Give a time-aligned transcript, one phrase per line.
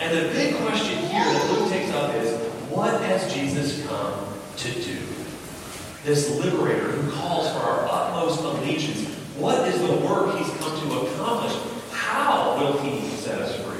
[0.00, 2.38] And the big question here that Luke takes up is,
[2.70, 4.26] what has Jesus come
[4.56, 4.98] to do?
[6.04, 9.08] This liberator who calls for our utmost allegiance.
[9.36, 11.56] What is the work he's come to accomplish?
[11.90, 13.74] How will he set us free?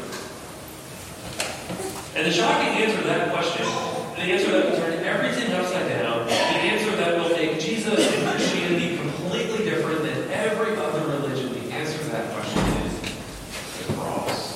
[2.16, 3.66] And the shocking answer to that question,
[4.14, 8.28] the answer that will turn everything upside down, the answer that will make Jesus and
[8.28, 13.00] Christianity completely different than every other religion, the answer to that question is
[13.86, 14.54] the cross.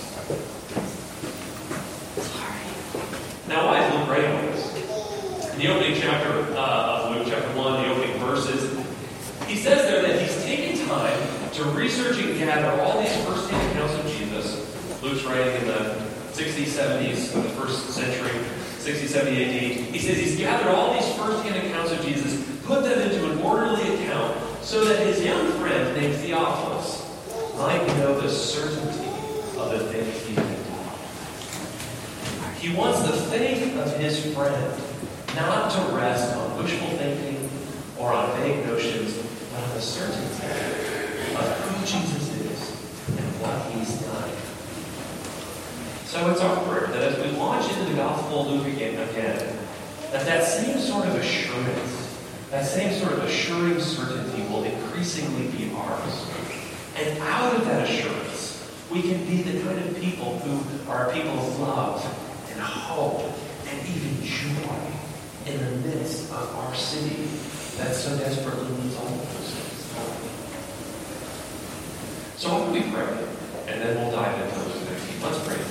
[3.49, 5.53] Now, why is Luke writing this?
[5.55, 8.79] In the opening chapter uh, of Luke, chapter 1, the opening verses,
[9.49, 11.19] he says there that he's taken time
[11.99, 15.03] to research gather all these first-hand accounts of Jesus.
[15.03, 15.97] Luke's writing in the
[16.33, 18.41] 60s, 70s of the first century,
[18.79, 19.51] 60, 70 AD.
[19.93, 23.97] He says he's gathered all these first-hand accounts of Jesus, put them into an orderly
[23.97, 27.05] account, so that his young friend named Theophilus
[27.57, 29.09] might know the certainty
[29.59, 30.59] of the things he had.
[32.59, 34.83] He wants the faith of his friend
[35.35, 37.51] not to rest on wishful thinking
[37.99, 39.17] or on vague notions,
[39.53, 40.29] but on the certainty
[41.39, 42.61] of who Jesus is
[43.09, 44.31] and what he's done.
[46.09, 49.59] So it's our prayer that as we launch into the Gospel of Luke again, again,
[50.11, 52.17] that that same sort of assurance,
[52.51, 56.27] that same sort of assuring certainty will increasingly be ours.
[56.97, 61.39] And out of that assurance, we can be the kind of people who are people
[61.39, 62.03] of love
[62.53, 63.31] and hope
[63.69, 64.81] and even joy
[65.45, 67.29] in the midst of our city
[67.77, 69.85] that so desperately needs all of those things.
[72.39, 73.13] So why don't we pray?
[73.71, 75.23] And then we'll dive into those things.
[75.23, 75.68] Let's pray.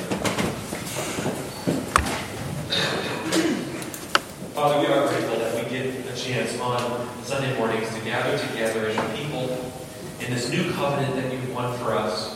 [4.67, 8.87] Father, we are grateful that we get a chance on Sunday mornings to gather together
[8.87, 9.71] as your people
[10.19, 12.35] in this new covenant that you've won for us,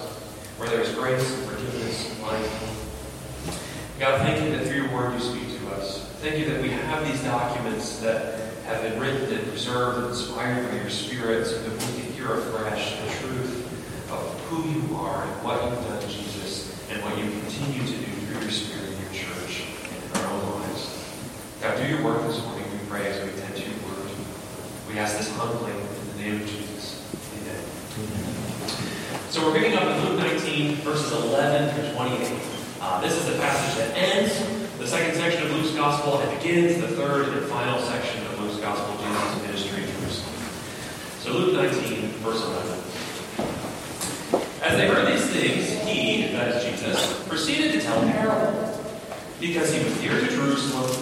[0.56, 3.98] where there is grace and forgiveness and life.
[4.00, 6.10] God, thank you that through your word you speak to us.
[6.22, 10.70] Thank you that we have these documents that have been written and preserved and inspired
[10.70, 15.24] by your Spirit so that we can hear afresh the truth of who you are
[15.24, 19.02] and what you've done, Jesus, and what you continue to do through your Spirit in
[19.02, 20.98] your church and in our own lives.
[21.62, 24.10] God, do your work this morning, we pray, as we attend to your word.
[24.88, 27.04] We ask this humbly in the name of Jesus.
[27.36, 27.60] Amen.
[29.30, 32.40] So we're picking up in Luke 19, verses 11 through 28.
[32.80, 34.40] Uh, this is the passage that ends
[34.78, 38.58] the second section of Luke's Gospel and begins the third and final section of Luke's
[38.62, 40.36] Gospel, Jesus' ministry in Jerusalem.
[41.20, 42.80] So Luke 19, verse 11.
[44.64, 48.80] As they heard these things, he, that is Jesus, proceeded to tell a parable,
[49.42, 51.01] because he was near to Jerusalem,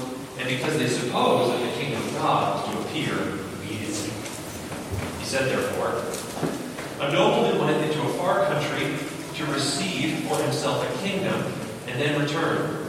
[0.49, 3.13] because they supposed that the kingdom of God to appear
[3.59, 4.09] immediately.
[5.19, 6.01] He said, therefore,
[7.05, 8.95] a nobleman went into a far country
[9.35, 11.39] to receive for himself a kingdom
[11.87, 12.87] and then return.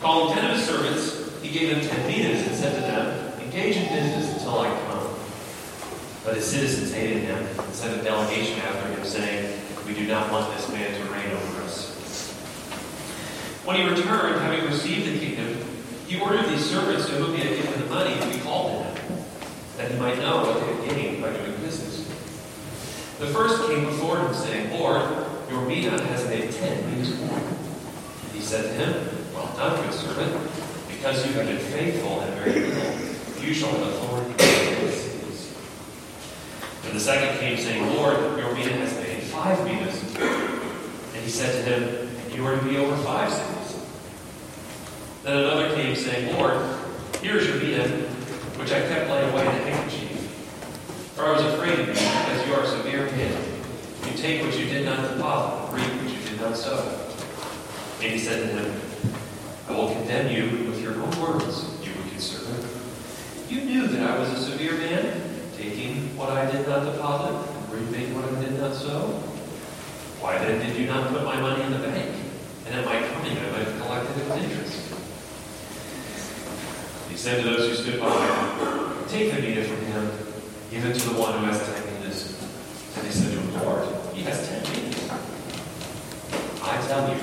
[0.00, 3.76] Calling ten of his servants, he gave them ten minas and said to them, Engage
[3.76, 5.14] in business until I come.
[6.24, 10.32] But his citizens hated him and sent a delegation after him, saying, We do not
[10.32, 11.94] want this man to reign over us.
[13.64, 15.67] When he returned, having received the kingdom,
[16.08, 19.02] he ordered these servants to whom he had given the money to be called to
[19.02, 19.24] him,
[19.76, 22.08] that he might know what they had gained by doing business.
[23.18, 25.02] The first came before him, saying, Lord,
[25.50, 27.36] your mina has made ten minas more.
[27.36, 30.50] And he said to him, Well done, good servant,
[30.88, 35.54] because you have been faithful and very little, you shall have authority over the cities.
[36.86, 40.02] And the second came, saying, Lord, your mina has made five minas.
[40.16, 43.57] And he said to him, You are to be over five cities.
[45.22, 46.64] Then another came, saying, Lord,
[47.20, 47.88] here is your mina,
[48.58, 50.10] which I kept laid away in a handkerchief.
[51.14, 53.42] For I was afraid of you, because you are a severe man.
[54.06, 56.98] You take what you did not deposit, reap what you did not sow.
[58.00, 58.80] And he said to him,
[59.68, 62.64] I will condemn you with your own words, you wicked servant.
[63.50, 65.20] You knew that I was a severe man,
[65.56, 69.08] taking what I did not deposit, and reaping what I did not sow.
[70.20, 72.14] Why then did you not put my money in the bank?
[72.66, 74.97] And at my coming I might have collected it with interest.
[77.18, 78.14] He said to those who stood by,
[79.08, 80.08] Take the mina from him,
[80.70, 82.38] give it to the one who has ten minas.
[82.94, 85.10] And they said to him, Lord, he has ten minas.
[86.62, 87.18] I tell you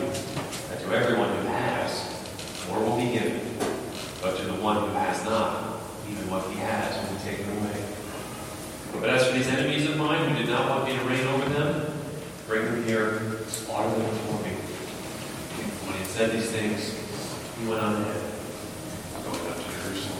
[0.67, 2.11] that to everyone who has,
[2.67, 3.39] more will be given,
[4.21, 5.79] but to the one who has not,
[6.11, 7.81] even what he has will be taken away.
[8.99, 11.47] But as for these enemies of mine who did not want me to reign over
[11.47, 11.97] them,
[12.47, 14.51] bring them here, slaughter them before me.
[15.87, 16.99] When he said these things,
[17.57, 18.21] he went on ahead,
[19.23, 20.19] going up to Jerusalem.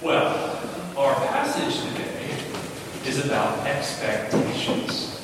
[0.00, 0.32] Well,
[0.96, 2.30] our passage today
[3.16, 5.18] is about expectations.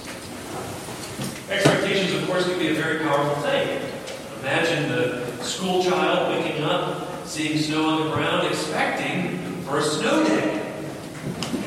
[1.50, 3.82] Expectations, of course, can be a very powerful thing.
[4.40, 10.24] Imagine the school child waking up, seeing snow on the ground, expecting for a snow
[10.24, 10.74] day,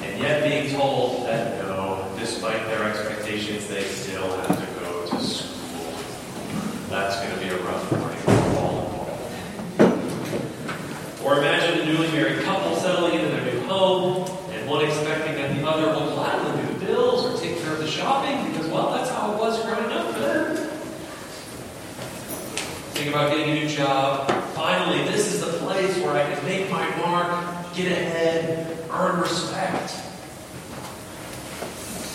[0.03, 5.23] and yet being told that no, despite their expectations, they still have to go to
[5.23, 5.93] school.
[6.89, 8.79] That's going to be a rough morning for all
[9.79, 11.21] involved.
[11.23, 15.55] Or imagine a newly married couple settling into their new home, and one expecting that
[15.55, 18.91] the other will gladly do the bills or take care of the shopping because, well,
[18.91, 20.55] that's how it was growing up for them.
[22.93, 24.29] Think about getting a new job.
[24.53, 30.01] Finally, this is the place where I can make my mark, get ahead, earn respect.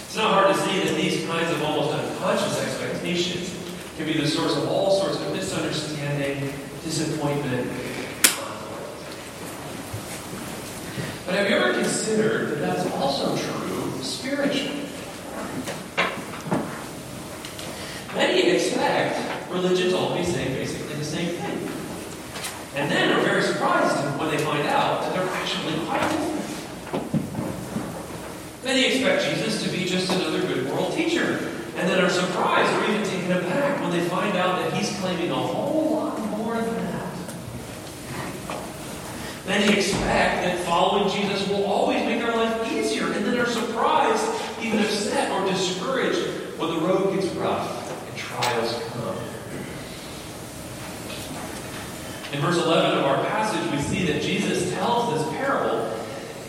[0.05, 3.57] It's not hard to see that these kinds of almost unconscious expectations
[3.97, 6.53] can be the source of all sorts of misunderstanding,
[6.85, 7.67] disappointment.
[11.25, 14.85] But have you ever considered that that's also true spiritually?
[18.15, 21.69] Many expect religion to always say basically the same thing.
[22.77, 23.97] And then are very surprised
[24.31, 26.31] they find out that they're actually different.
[28.65, 32.85] Many expect Jesus to be just another good moral teacher, and then are surprised or
[32.93, 36.75] even taken aback when they find out that he's claiming a whole lot more than
[36.75, 37.15] that.
[39.47, 44.25] Many expect that following Jesus will always make their life easier, and then are surprised,
[44.63, 49.17] even upset or discouraged when the road gets rough and trials come.
[52.33, 55.93] In verse 11 of our passage, we see that Jesus tells this parable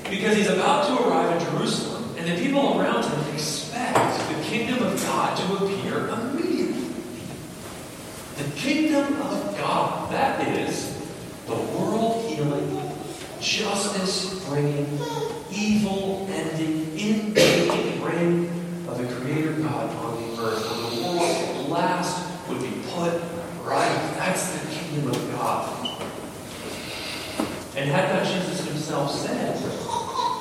[0.09, 3.95] because he's about to arrive in Jerusalem, and the people around him expect
[4.29, 6.93] the kingdom of God to appear immediately.
[8.37, 11.01] The kingdom of God, that is
[11.47, 12.91] the world healing,
[13.39, 14.99] justice bringing,
[15.51, 17.33] evil ending, in
[18.03, 18.49] reign
[18.87, 23.13] of the Creator God on the earth, where the world at last would be put
[23.63, 24.13] right.
[24.17, 25.77] That's the kingdom of God.
[27.75, 29.55] And had not Jesus himself said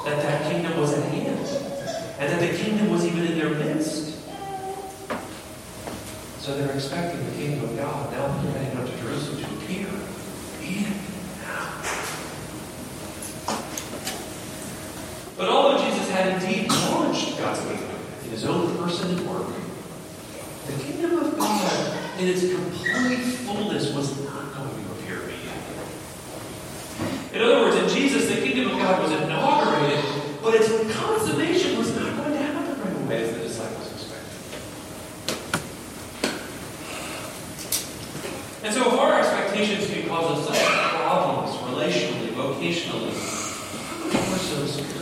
[0.04, 1.46] that that kingdom was at hand,
[2.18, 4.16] and that the kingdom was even in their midst?
[6.40, 9.86] So they're expecting the kingdom of God now they're heading up to Jerusalem to appear.
[15.36, 19.46] But although Jesus had indeed launched God's kingdom in his own person and work,
[20.66, 25.56] the kingdom of God in its complete fullness was not going to appear immediately.
[27.32, 30.04] In other words, in Jesus, the kingdom of God was inaugurated,
[30.42, 34.38] but its consummation was not going to happen right away as the disciples expected.
[38.62, 43.14] And so if our expectations can cause us such problems relationally, vocationally,
[44.12, 45.00] more so spiritually.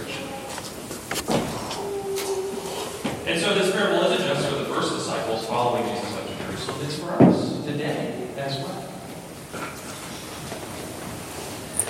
[3.26, 6.78] And so this parable isn't just for the first disciples following Jesus up to Jerusalem,
[6.82, 8.84] it's for us today as well.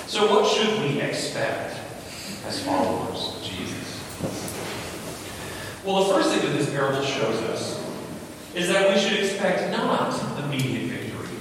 [0.07, 1.77] So what should we expect
[2.45, 4.01] as followers of Jesus?
[5.85, 7.79] Well, the first thing that this parable shows us
[8.53, 11.37] is that we should expect not immediate victory,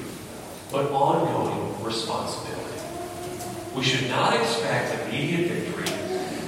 [0.71, 2.55] but ongoing responsibility.
[3.79, 5.87] We should not expect immediate victory,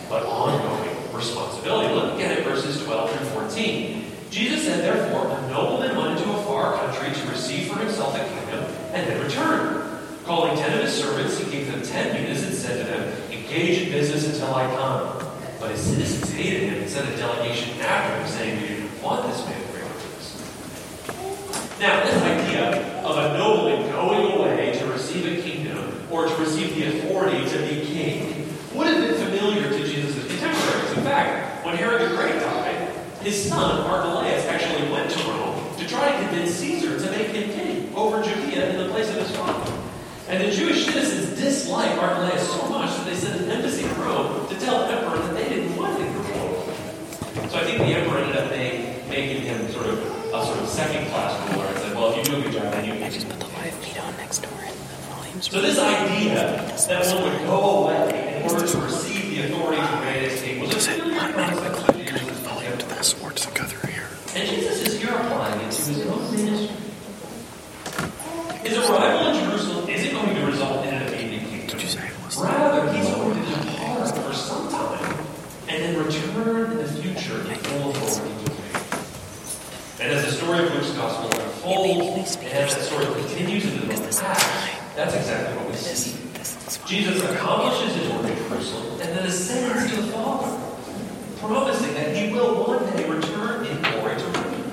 [0.09, 1.95] but ongoing responsibility.
[1.95, 4.05] Look again at verses 12 through 14.
[4.31, 8.25] Jesus said, Therefore, a nobleman went into a far country to receive for himself a
[8.25, 10.01] kingdom and then return.
[10.25, 13.83] Calling ten of his servants, he gave them ten minas and said to them, Engage
[13.83, 15.25] in business until I come.
[15.61, 19.29] But his citizens hated him and sent a delegation after him, saying, We didn't want
[19.29, 19.79] this man for
[21.79, 26.75] Now, this idea of a nobleman going away to receive a kingdom or to receive
[26.75, 30.99] the authority to be king would have been familiar to Jesus' contemporaries.
[30.99, 32.89] In fact, when Herod the Great died,
[33.23, 37.49] his son, Archelaus, actually went to Rome to try to convince Caesar to make him
[37.51, 39.73] king over Judea in the place of his father.
[40.29, 44.49] And the Jewish citizens disliked Archelaus so much that they sent an embassy to Rome
[44.49, 46.75] to tell the emperor that they didn't want him to rule.
[47.51, 49.99] So I think the emperor ended up making, making him sort of
[50.35, 52.85] a sort of second-class ruler and said, well, if you do a good job, then
[52.85, 55.79] you I just put the live feed on next door and the volume's So this
[55.79, 60.43] idea that one would go away in order to receive the authority to reign as
[60.43, 63.65] king was a familiar concept to cutting the volume to this or does it go
[63.65, 64.09] through here?
[64.35, 66.77] And Jesus is here applying it to his own ministry.
[68.69, 71.89] His arrival in Jerusalem isn't going to result in an immediate Did you kingdom.
[71.89, 72.37] say it was?
[72.39, 75.27] Rather, he's going to depart for some time
[75.69, 78.83] and then return in the future in full authority to reign.
[80.01, 83.95] And as the story of Luke's gospel unfolds, and as that story continues into the
[83.95, 86.30] of Acts, that's exactly what we see.
[86.91, 90.61] Jesus accomplishes his work in Jerusalem and then ascends to the Father,
[91.39, 94.65] promising that he will one day return in glory to reign.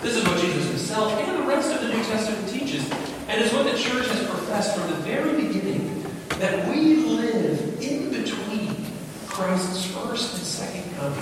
[0.00, 2.88] This is what Jesus himself and the rest of the New Testament teaches,
[3.26, 6.06] and is what the church has professed from the very beginning
[6.38, 8.86] that we live in between
[9.26, 11.18] Christ's first and second coming.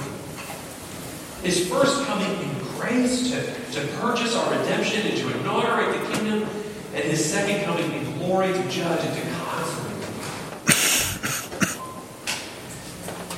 [1.43, 6.49] His first coming in grace to, to purchase our redemption and to inaugurate the kingdom,
[6.95, 10.35] and his second coming in glory to judge and to consummate the kingdom.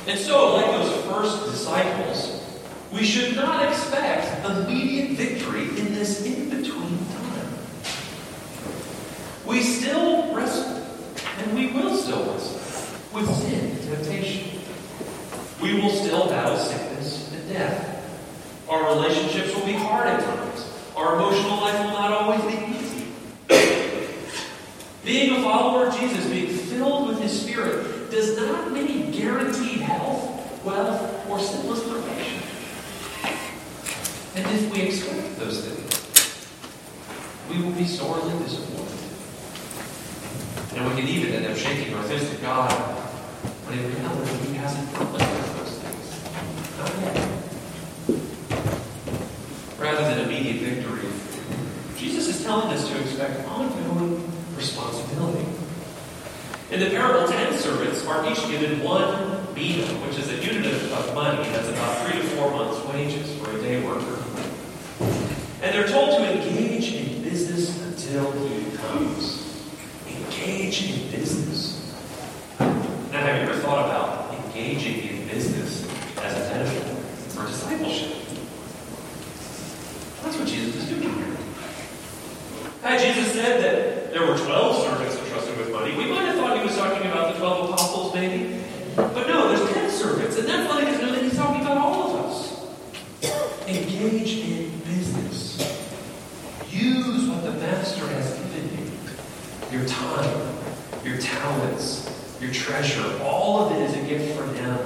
[0.07, 2.41] And so, like those first disciples,
[2.93, 7.49] we should not expect immediate victory in this in between time.
[9.45, 10.81] We still wrestle,
[11.39, 12.57] and we will still wrestle
[13.13, 14.61] with sin and temptation.
[15.61, 17.93] We will still battle sickness and death.
[18.69, 20.71] Our relationships will be hard at times.
[20.95, 23.07] Our emotional life will not always be easy.
[25.03, 30.63] Being a follower of Jesus, being filled with His Spirit, does not mean guaranteed health,
[30.63, 32.41] wealth, or sinless perfection.
[34.35, 35.87] And if we expect those things,
[37.49, 38.77] we will be sorely disappointed.
[40.75, 44.53] And we can even end up shaking our fist at God when in reality He
[44.55, 45.25] hasn't us
[45.57, 46.05] those things.
[46.77, 47.17] Not yet.
[49.79, 51.09] Rather than immediate victory,
[51.97, 55.46] Jesus is telling us to expect ongoing responsibility.
[56.69, 60.91] In the parable, ten servants are each given one mina, which is a unit of,
[60.91, 64.21] of money that's about three to four months' wages for a day worker.
[65.61, 69.65] And they're told to engage in business until he comes.
[70.07, 71.95] Engage in business.
[72.59, 72.67] Now,
[73.13, 76.95] have you ever thought about engaging in business as a metaphor
[77.29, 78.13] for discipleship?
[80.21, 81.37] That's what Jesus is doing here.
[82.81, 86.57] Had Jesus said that there were 12 servants entrusted with money, we might have thought
[86.57, 88.63] he was talking about the 12 apostles, maybe.
[88.95, 92.15] But no, there's 10 servants, and that's letting us know that he's talking about all
[92.15, 93.67] of us.
[93.67, 95.57] Engage in business.
[96.71, 98.85] Use what the Master has given
[99.71, 100.55] you your time,
[101.03, 102.09] your talents,
[102.39, 103.23] your treasure.
[103.23, 104.77] All of it is a gift for him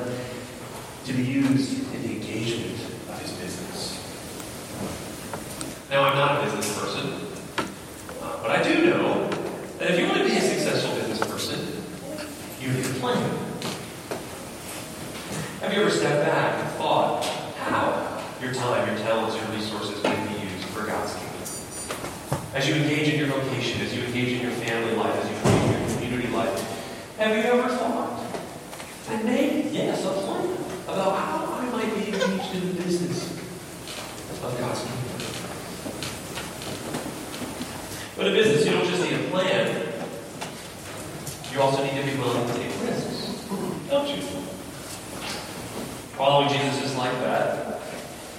[1.06, 3.98] to be used in the engagement of his business.
[5.90, 7.10] Now, I'm not a business person,
[8.22, 9.28] uh, but I do know
[9.80, 11.60] that if you want to be a successful business person,
[12.62, 13.18] you need a plan.
[15.62, 17.26] Have you ever stepped back and thought
[17.66, 21.32] how your time, your talents, your resources can be used for God's kingdom?
[22.54, 25.36] As you engage in your vocation, as you engage in your family life, as you
[25.36, 26.72] engage in your community life,
[27.22, 28.20] have you ever thought
[29.10, 33.30] and made, yes, a plan about how I might be engaged in the business
[34.42, 34.98] of God's kingdom?
[38.18, 39.94] But in business, you don't just need a plan.
[41.54, 43.46] You also need to be willing to take risks,
[43.88, 44.24] don't you?
[46.18, 47.82] Following Jesus is like that.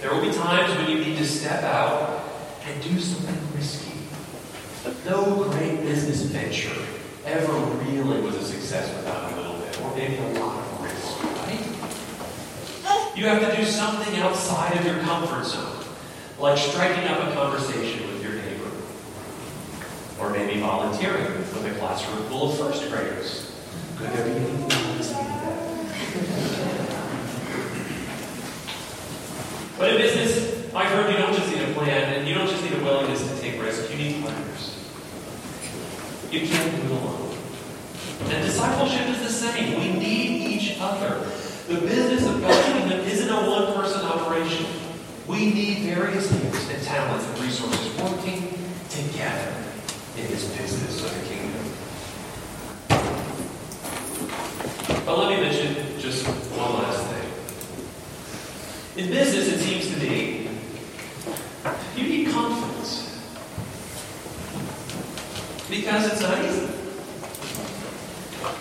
[0.01, 2.25] There will be times when you need to step out
[2.67, 3.99] and do something risky.
[4.85, 6.83] But no great business venture
[7.25, 11.23] ever really was a success without a little bit, or maybe a lot of risk,
[11.47, 13.17] right?
[13.17, 15.85] You have to do something outside of your comfort zone,
[16.39, 18.71] like striking up a conversation with your neighbor,
[20.19, 23.55] or maybe volunteering with a classroom full of first graders.
[23.97, 24.41] Could there be
[24.97, 26.82] risky that?
[29.83, 32.63] But in business, I've heard you don't just need a plan, and you don't just
[32.63, 33.91] need a willingness to take risks.
[33.91, 34.79] You need partners.
[36.31, 37.37] You can't do it alone.
[38.27, 39.81] And discipleship is the same.
[39.81, 41.29] We need each other.
[41.67, 44.67] The business of God's kingdom isn't a one person operation.
[45.27, 48.55] We need various gifts and talents and resources working
[48.89, 49.53] together
[50.17, 51.65] in this business of the kingdom.
[55.05, 57.23] But let me mention just one last thing.
[58.95, 60.49] In business, it seems to me,
[61.97, 63.09] you need confidence.
[65.71, 66.67] Because it's not easy.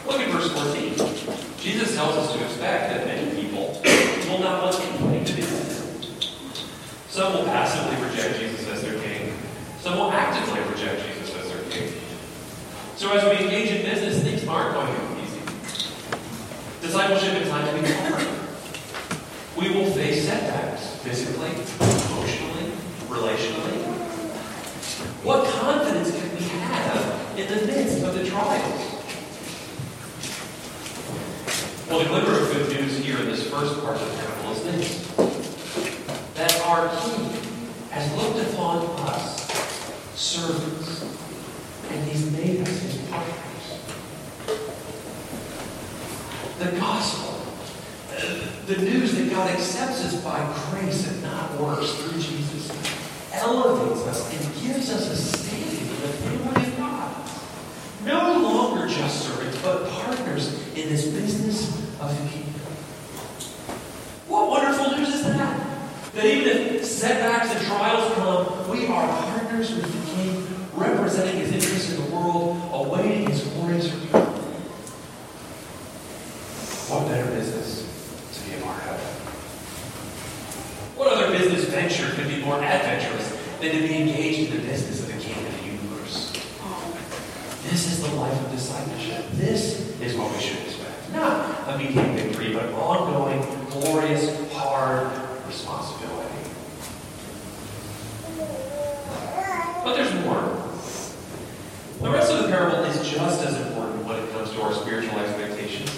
[0.07, 0.93] Look at verse 14.
[1.57, 3.81] Jesus tells us to expect that many people
[4.29, 6.21] will not want to do with him.
[7.09, 9.33] Some will passively reject Jesus as their king.
[9.81, 11.93] Some will actively reject Jesus as their king.
[12.95, 15.41] So as we engage in business, things aren't going to be easy.
[16.81, 18.30] Discipleship is time to be hard.
[19.61, 22.71] We will face setbacks physically, emotionally,
[23.09, 23.77] relationally.
[25.23, 28.81] What confidence can we have in the midst of the trials?
[31.87, 34.63] Well, the glimmer of good news here in this first part of the parable is
[34.63, 35.07] this
[36.33, 37.29] that our King
[37.91, 38.77] has looked upon
[39.09, 39.45] us,
[40.15, 41.05] servants,
[41.91, 43.77] and He's made us His partners.
[46.57, 47.30] The gospel,
[48.75, 50.39] the news that God accepts us by
[50.71, 52.71] grace and not works through Jesus,
[53.33, 57.29] elevates us and gives us a standing in the family of God.
[58.05, 61.69] No longer just servants, but partners in this business
[61.99, 62.61] of the kingdom.
[64.27, 65.67] What wonderful news is that?
[66.13, 71.51] That even if setbacks and trials come, we are partners with the King, representing his
[71.51, 74.21] interests in the world, awaiting his glorious return.
[76.87, 77.81] What better business
[78.33, 78.99] to be a part of?
[80.97, 85.01] What other business venture could be more adventurous than to be engaged in the business
[85.01, 86.31] of the King of the universe?
[87.69, 89.25] This is the life of discipleship.
[89.33, 91.11] This is what we should expect.
[91.13, 95.11] Not immediate victory, but ongoing, glorious, hard
[95.45, 96.27] responsibility.
[99.83, 100.57] But there's more.
[102.01, 105.19] The rest of the parable is just as important when it comes to our spiritual
[105.19, 105.89] expectations.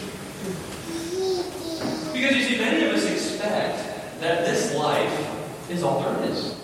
[2.12, 6.56] Because you see, many of us expect that this life is all there is.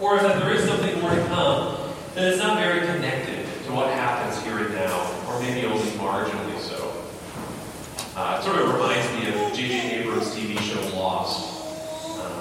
[0.00, 1.76] Or that there is something more to come
[2.14, 6.58] that is not very connected to what happens here and now, or maybe only marginally
[6.58, 7.04] so.
[8.16, 10.00] Uh, it sort of reminds me of J.J.
[10.00, 11.60] Abrams' TV show Lost.
[12.20, 12.40] Um,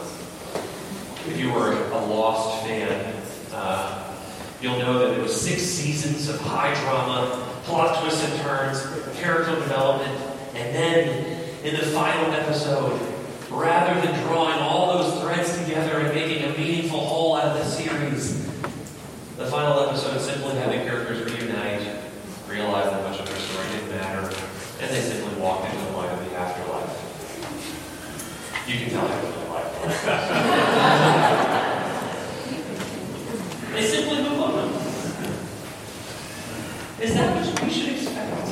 [1.27, 3.15] if you were a Lost fan,
[3.53, 4.15] uh,
[4.61, 8.81] you'll know that it was six seasons of high drama, plot twists and turns,
[9.19, 10.19] character development,
[10.55, 12.99] and then in the final episode,
[13.49, 17.65] rather than drawing all those threads together and making a meaningful whole out of the
[17.65, 18.45] series,
[19.37, 21.97] the final episode simply had the characters reunite,
[22.47, 24.33] realize that much of their story didn't matter,
[24.79, 27.07] and they simply walked into the light of the afterlife.
[28.67, 29.40] You can tell
[29.83, 31.71] I really like
[32.47, 33.73] it.
[33.73, 34.69] they simply move on.
[37.01, 38.47] Is that what we should expect?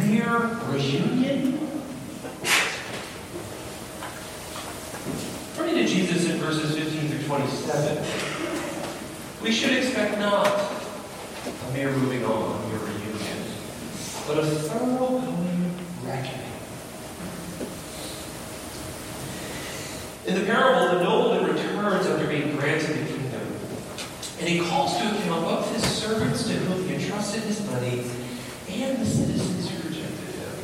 [0.00, 0.38] Mere
[0.70, 1.60] reunion?
[5.52, 8.04] According to Jesus in verses 15 through 27,
[9.42, 13.38] we should expect not a mere moving on, a mere reunion,
[14.26, 16.45] but a thoroughgoing reckoning.
[20.26, 23.46] In the parable, the nobleman returns after being granted the kingdom,
[24.40, 28.04] and he calls to account both his servants to whom he entrusted his money
[28.68, 30.56] and the citizens who rejected him.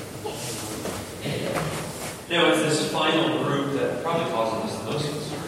[2.28, 5.38] Now, it's this final group that probably causes us the most concern.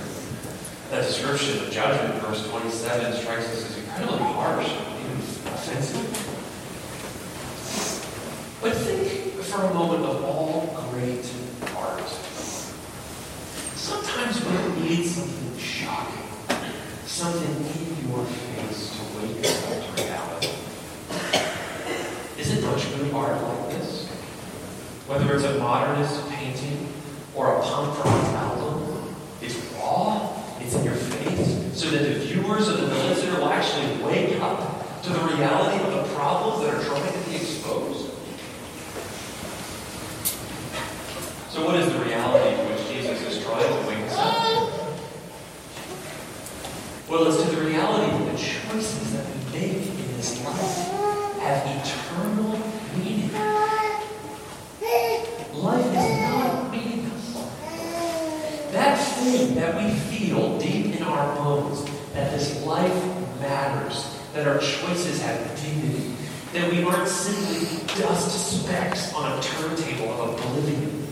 [0.90, 6.06] That description of judgment, verse 27, strikes us as incredibly harsh and even offensive.
[8.62, 11.28] But think for a moment of all great
[11.76, 12.08] art.
[13.74, 14.52] Sometimes we
[14.84, 16.28] need something shocking,
[17.06, 20.50] something in your face to wake us up to reality.
[22.38, 24.06] Isn't much good art like this?
[25.06, 26.92] Whether it's a modernist painting
[27.34, 32.68] or a punk rock album, it's raw, it's in your face, so that the viewers
[32.68, 36.84] of the Center will actually wake up to the reality of the problems that are
[36.84, 38.10] trying to be exposed.
[41.50, 41.70] So
[52.14, 52.58] eternal
[52.96, 53.32] meaning.
[55.54, 57.26] Life is not meaningless.
[58.72, 63.04] That thing that we feel deep in our bones, that this life
[63.40, 66.14] matters, that our choices have dignity,
[66.52, 71.06] that we aren't simply dust specks on a turntable of oblivion.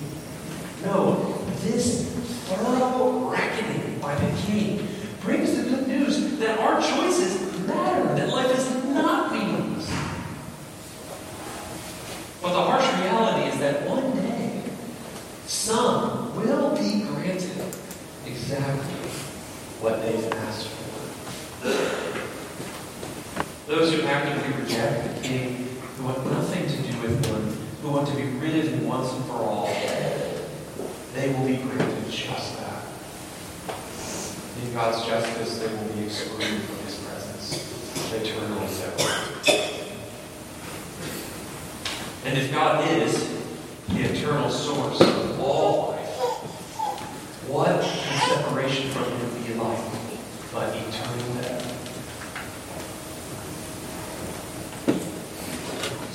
[0.85, 2.11] No, this
[2.49, 4.89] thorough reckoning by the King
[5.21, 9.89] brings the good news that our choices matter, that life is not meaningless.
[12.43, 14.63] But the harsh reality is that one day,
[15.47, 17.65] some will be granted
[18.27, 19.11] exactly
[19.81, 20.79] what they've asked for.
[23.69, 28.09] Those who actively reject the King, who want nothing to do with him, who want
[28.09, 29.69] to be rid of him once and for all,
[31.15, 32.83] they will be granted just that.
[34.63, 39.93] In God's justice, they will be excluded from his presence, eternally separated.
[42.25, 43.29] And if God is
[43.89, 46.09] the eternal source of all life,
[47.49, 49.85] what can separation from him be like
[50.53, 51.69] but eternal death?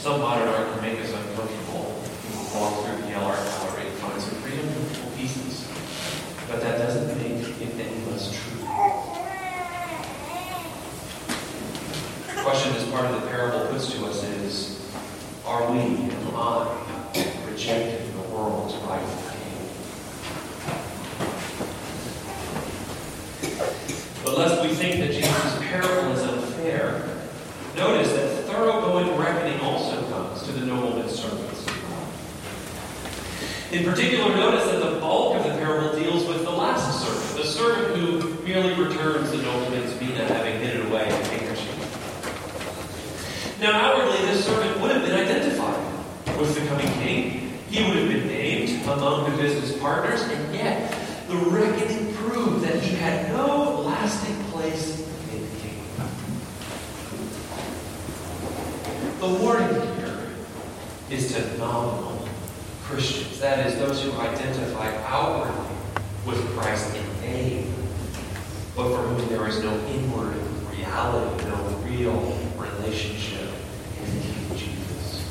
[0.08, 2.02] Some modern art can make us uncomfortable.
[2.32, 5.68] We walk through the Yale Art Gallery and find some pretty uncomfortable pieces.
[6.50, 8.62] But that doesn't make it any less true.
[12.26, 14.80] The question this part of the parable puts to us is,
[15.46, 16.68] are we, am I,
[17.46, 19.60] rejecting the world's rightful king?
[24.24, 27.04] But lest we think that Jesus' parable is unfair,
[27.76, 31.66] notice that thoroughgoing reckoning also comes to the nobleman's servants.
[33.72, 37.44] In particular, notice that the bulk of the parable deals with the last servant, the
[37.46, 41.76] servant who merely returns the nobleman's mina having hid it away in a handkerchief.
[43.62, 47.60] Now, outwardly, this servant would have been identified with the coming king.
[47.70, 50.96] He would have been named among the business partners, and yet
[51.28, 55.00] the reckoning proved that he had no lasting place
[55.32, 56.10] in the kingdom.
[59.28, 60.20] The warning here
[61.10, 62.30] is to nominal
[62.84, 65.76] Christians, that is, those who identify outwardly
[66.26, 67.74] with Christ in name,
[68.74, 70.34] but for whom there is no inward
[70.72, 73.50] reality, no real relationship
[74.00, 75.30] in King Jesus.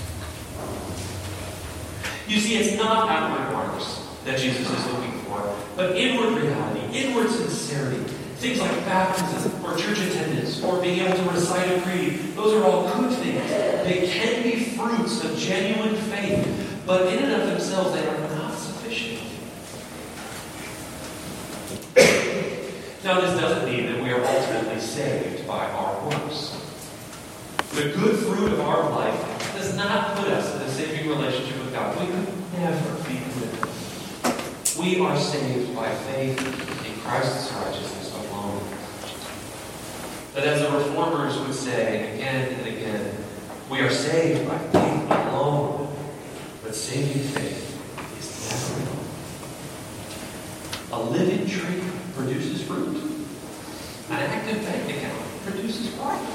[2.28, 7.30] You see, it's not outward marks that Jesus is looking for, but inward reality, inward
[7.30, 8.15] sincerity.
[8.38, 12.18] Things like baptism or church attendance or being able to recite a creed.
[12.34, 13.48] Those are all good things.
[13.48, 18.52] They can be fruits of genuine faith, but in and of themselves, they are not
[18.52, 19.22] sufficient.
[23.04, 26.60] now, this doesn't mean that we are ultimately saved by our works.
[27.74, 31.72] The good fruit of our life does not put us in a saving relationship with
[31.72, 31.98] God.
[31.98, 34.78] We could never be good.
[34.78, 36.38] We are saved by faith
[36.86, 38.05] in Christ's righteousness.
[40.36, 43.16] But as the reformers would say again and again,
[43.70, 45.96] we are saved by faith alone.
[46.62, 47.80] But saving faith
[48.18, 48.82] is never
[50.92, 51.08] alone.
[51.08, 51.82] A living tree
[52.14, 52.98] produces fruit.
[54.10, 56.28] An active bank account produces profit.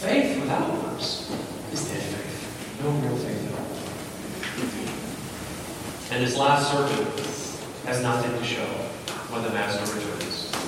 [0.00, 1.30] Faith without works
[1.74, 2.80] is dead faith.
[2.82, 3.66] No real faith at all.
[6.16, 7.20] And this last servant
[7.84, 8.64] has nothing to show
[9.28, 10.61] when the master returns.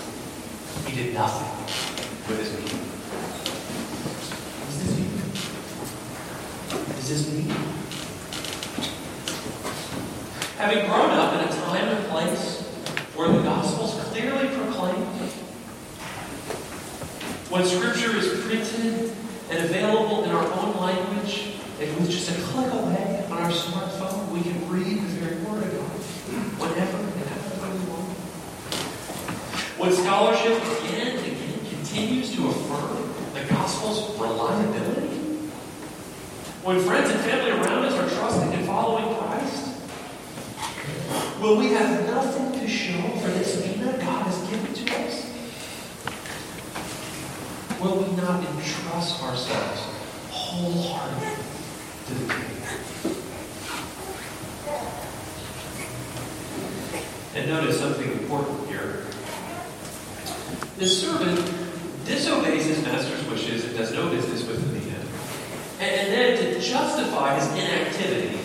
[0.86, 1.50] He did nothing
[2.28, 2.72] with his meat.
[4.68, 5.04] Is this me?
[6.98, 7.42] Is this me?
[10.58, 12.62] Having grown up in a time and place
[13.14, 15.30] where the gospel's clearly proclaimed,
[17.50, 19.12] when scripture is printed
[19.50, 24.28] and available in our own language, and with just a click away on our smartphone,
[24.30, 25.90] we can read the very word of God
[26.60, 28.10] whenever and however we want.
[29.78, 35.50] When scholarship again and again continues to affirm the gospel's reliability,
[36.64, 39.68] when friends and family around us are trusting and following Christ,
[41.38, 45.30] will we have nothing to show for this mina God has given to us?
[47.82, 49.80] Will we not entrust ourselves
[50.30, 51.44] wholeheartedly
[52.06, 52.50] to the King?
[57.34, 59.04] And notice something important here.
[60.78, 61.36] This servant
[62.06, 64.43] disobeys his master's wishes and does no business the.
[65.84, 68.38] And, and then to justify his inactivity,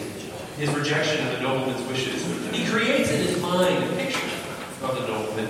[0.58, 4.28] his rejection of the nobleman's wishes, he creates in his mind a picture
[4.84, 5.48] of the nobleman.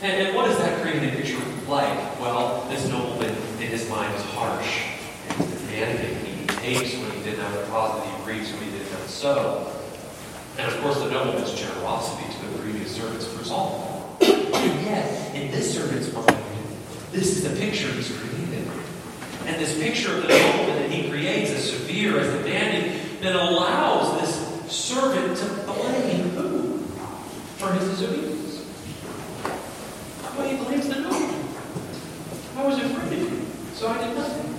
[0.00, 1.36] And, and what does that create a picture
[1.68, 2.18] like?
[2.18, 4.84] Well, this nobleman in his mind is harsh
[5.28, 6.24] and demanding.
[6.24, 9.70] He takes when he have a deposit, he reaps when he have a sow.
[10.56, 14.16] And of course, the nobleman's generosity to the previous servants proves all.
[14.22, 16.34] And yet, in this servant's mind,
[17.12, 18.66] this is the picture he's created.
[19.46, 24.20] And this picture of the nobleman he creates, as severe, as the demanding, that allows
[24.20, 26.78] this servant to blame who?
[27.58, 28.64] For his disobedience.
[30.36, 31.48] Well, he blames the nobleman.
[32.56, 34.54] I was afraid of you, so I did nothing.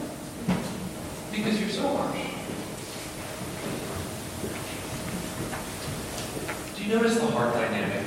[1.32, 2.18] Because you're so harsh.
[6.76, 8.06] Do you notice the heart dynamic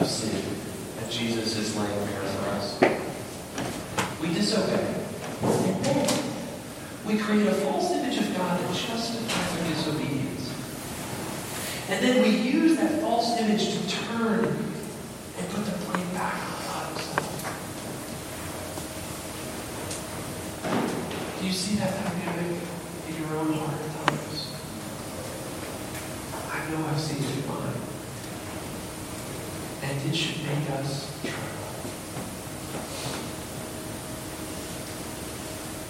[0.00, 0.42] of sin
[0.96, 2.80] that Jesus is laying bare for us?
[4.20, 4.95] We disobey.
[7.26, 10.54] Create a false image of God that justifies our disobedience.
[11.88, 16.54] And then we use that false image to turn and put the blame back on
[16.62, 17.02] God.
[21.40, 22.60] Do you see that dynamic
[23.08, 24.54] in your own heart at times?
[26.52, 27.80] I know I've seen it in mine.
[29.82, 31.42] And it should make us tremble.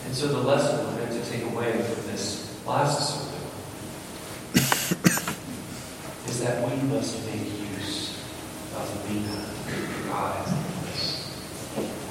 [0.07, 3.41] And so the lesson to take away from this last sermon
[6.27, 8.23] is that we must make use
[8.75, 9.47] of the Mina
[10.09, 11.05] God given us.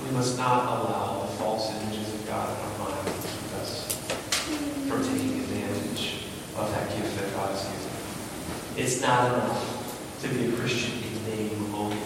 [0.05, 3.71] We must not allow the false images of God in our mind to keep us
[4.87, 6.21] from taking advantage
[6.55, 8.83] of that gift that God has given.
[8.83, 11.97] It's not enough to be a Christian in name only.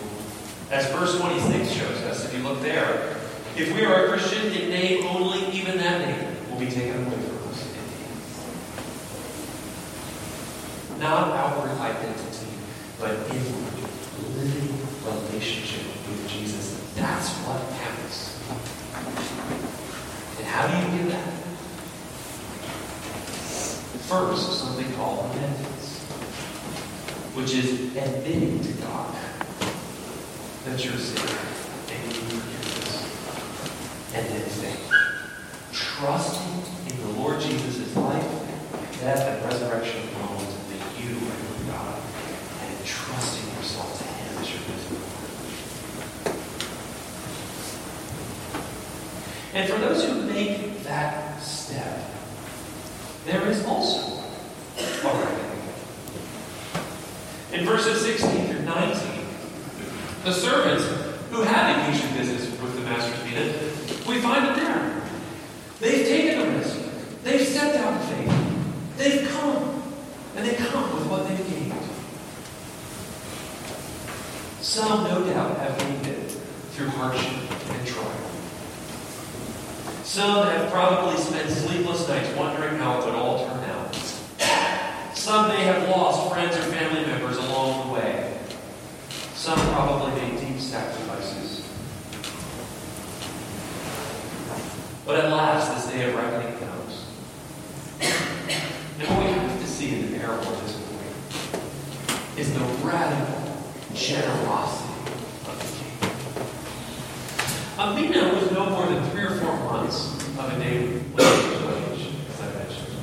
[0.72, 3.18] As verse 26 shows us, if you look there,
[3.58, 6.29] if we are a Christian in name only, even that name
[6.60, 7.60] will be taken away from us.
[11.00, 12.48] Not outward identity,
[13.00, 13.90] but inward,
[14.36, 16.94] living relationship with Jesus.
[16.96, 18.20] That's what counts.
[20.38, 21.34] And how do you get that?
[24.10, 26.04] First, something called repentance,
[27.36, 29.16] which is admitting to God
[30.66, 31.40] that you're a sinner
[31.92, 32.96] and you need forgiveness.
[34.16, 34.86] And then faith.
[35.72, 36.58] Trusting
[36.90, 38.30] in the Lord Jesus' life,
[39.02, 41.96] death, and resurrection alone to make you right with God,
[42.62, 45.08] and trusting yourself to Him as your business.
[49.54, 52.02] And for those who make that step,
[53.26, 54.24] there is also
[54.78, 55.46] a reckoning.
[57.54, 59.26] In verses 16 through 19,
[60.24, 60.86] the servants
[61.30, 63.54] who had engaged in business with the master's mina,
[64.08, 65.04] we find it there.
[65.80, 66.78] They've taken a risk.
[67.24, 68.98] They've stepped out in faith.
[68.98, 69.84] They've come.
[70.36, 71.74] And they come with what they've gained.
[74.62, 76.32] Some, no doubt, have gained it
[76.72, 77.34] through hardship
[77.72, 78.29] and trial.
[80.10, 83.94] Some have probably spent sleepless nights wondering how it would all turn out.
[85.14, 88.40] Some may have lost friends or family members along the way.
[89.36, 91.64] Some probably made deep sacrifices.
[95.06, 97.06] But at last, this day of reckoning comes.
[98.02, 103.62] And what we have to see in the parable of this point is the radical
[103.94, 104.90] generosity
[105.46, 105.90] of the king.
[107.80, 112.42] A mina was no more than three or four months of a day wage, as
[112.42, 112.94] I mentioned.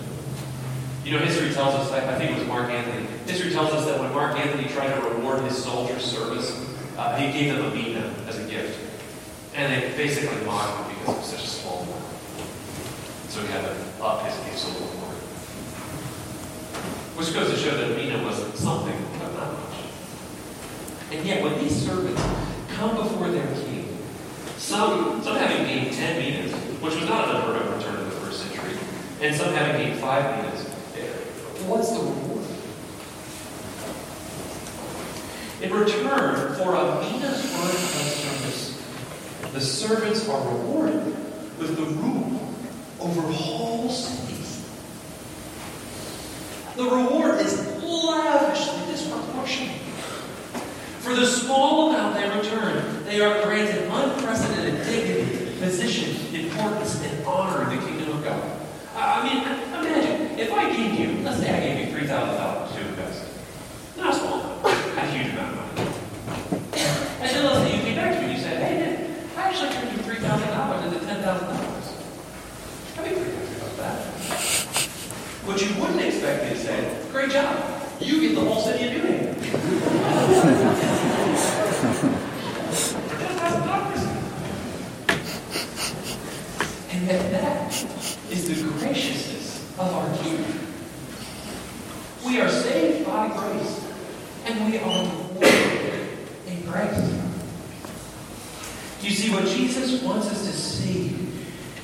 [1.02, 3.98] You know, history tells us, I think it was Mark Anthony, history tells us that
[3.98, 6.52] when Mark Anthony tried to reward his soldiers' service,
[6.98, 8.78] uh, he gave them a mina as a gift.
[9.54, 12.04] And they basically mocked him because it was such a small amount.
[13.30, 15.14] So he had to up his gifts a little more.
[17.16, 19.78] Which goes to show that mina was something, but not much.
[21.10, 22.22] And yet, when these servants
[22.74, 23.96] come before their king,
[24.58, 28.42] some, some having gained 10 minas, which was not unheard of return in the first
[28.42, 28.76] century,
[29.22, 30.55] and some having gained 5 minas,
[31.66, 32.46] what's the reward?
[35.62, 37.00] In return for a
[37.54, 38.82] worth of service,
[39.52, 41.04] the servants are rewarded
[41.58, 42.54] with the rule
[43.00, 44.68] over whole cities.
[46.76, 49.80] The reward is lavishly disproportionate.
[51.00, 57.70] For the small amount they return, they are granted unprecedented dignity, position, importance, and honor
[57.70, 58.60] in the kingdom of God.
[58.94, 59.42] I mean,
[59.80, 63.24] imagine if I gave you, let's say I gave you three thousand dollars to invest.
[63.96, 65.90] Not a small a huge amount of money.
[67.20, 68.76] And then let's say you came back to me and you said, "Hey,
[69.36, 71.92] I actually turned you three thousand dollars into ten thousand dollars."
[72.98, 73.98] I'd be pretty happy about that.
[75.46, 76.78] What you wouldn't expect me to say,
[77.12, 77.56] "Great job,
[78.00, 79.36] you get the whole city of New Haven."
[86.96, 87.72] And that
[88.30, 90.44] is the graciousness of our King.
[92.24, 93.82] We are saved by grace,
[94.44, 97.22] and we are rewarded in grace.
[99.00, 101.16] Do You see, what Jesus wants us to see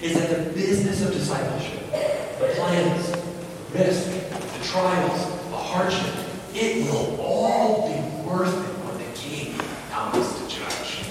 [0.02, 1.90] is that the business of discipleship,
[2.38, 6.14] the plans, the risk, the trials, the hardship,
[6.52, 9.54] it will all be worth it when the King
[9.90, 11.06] comes to judge.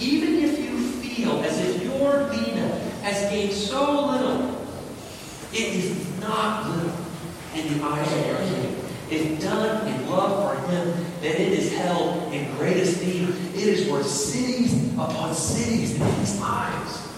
[0.00, 2.68] Even if you feel as if your mina
[3.02, 4.66] has gained so little,
[5.52, 6.92] it is not little
[7.54, 8.78] in the eyes of our King.
[9.10, 11.72] If done in love for Him, then it is
[12.28, 13.30] held in great esteem.
[13.54, 17.08] It is worth cities upon cities in His eyes.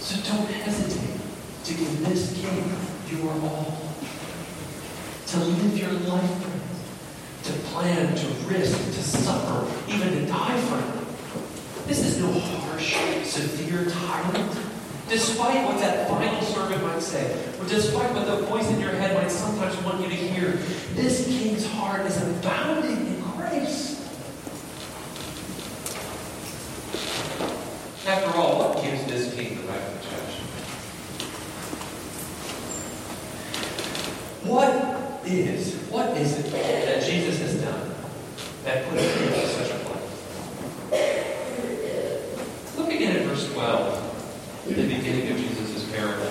[0.00, 1.20] So don't hesitate
[1.64, 2.72] to give this King
[3.10, 3.78] your all.
[5.26, 6.60] To live your life for Him.
[7.44, 11.06] To plan, to risk, to suffer, even to die for Him.
[11.86, 14.63] This is no harsh, severe tyrant.
[15.08, 19.14] Despite what that final sermon might say, or despite what the voice in your head
[19.14, 20.52] might sometimes want you to hear,
[20.94, 24.00] this king's heart is abounding in grace.
[28.06, 30.34] After all, what gives this king the right to judge?
[34.44, 34.70] What
[35.26, 37.94] is, what is it that Jesus has done
[38.64, 40.12] that puts him in such a place?
[42.76, 46.30] Look again at verse 12, at the beginning of Jesus' parable.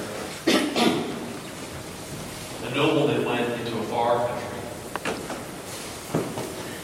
[2.68, 4.60] A nobleman went into a far country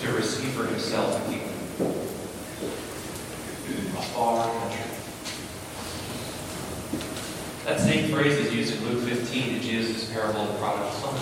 [0.02, 1.56] to receive for himself a kingdom.
[3.98, 4.86] A far country.
[7.66, 11.16] That same phrase is used in Luke 15 in Jesus' parable of the prodigal son.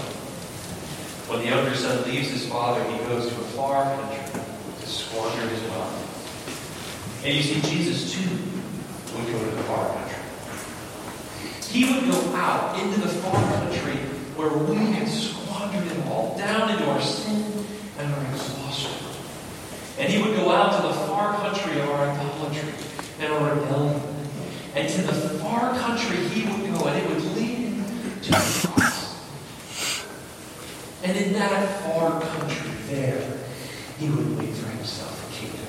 [1.28, 4.42] When the younger son leaves his father, he goes to far country
[4.80, 7.24] to squander his wealth.
[7.26, 8.30] And you see, Jesus too
[9.16, 10.18] would go to the far country.
[11.70, 13.96] He would go out into the far country
[14.36, 17.66] where we had squandered it all, down into our sin
[17.98, 18.92] and our exhaustion.
[19.98, 22.74] And he would go out to the far country of our idolatry
[23.20, 24.02] and our rebellion.
[24.76, 27.84] And to the far country he would go, and it would lead him
[28.22, 29.18] to the cross.
[31.04, 33.37] And in that far country there,
[34.00, 35.66] he would wait for himself a kingdom.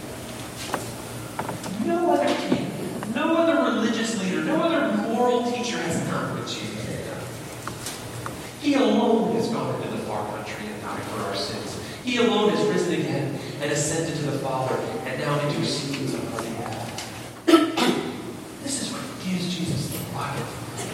[1.87, 2.71] No other king,
[3.15, 7.25] no other religious leader, no other moral teacher has done what Jesus has done.
[8.61, 11.81] He alone has gone into the far country and died for our sins.
[12.05, 16.43] He alone has risen again and ascended to the Father and now intercedes on our
[16.43, 17.47] behalf.
[18.63, 20.45] This is what gives Jesus the right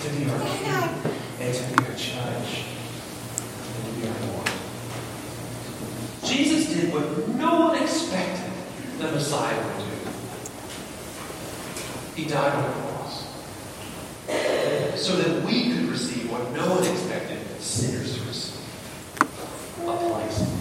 [0.03, 2.65] to be our King and to be our judge
[3.75, 4.51] and to be our Lord.
[6.25, 8.51] Jesus did what no one expected
[8.99, 9.85] the Messiah would do.
[12.15, 13.25] He died on the cross.
[14.97, 18.61] So that we could receive what no one expected sinners to receive
[19.21, 20.54] a place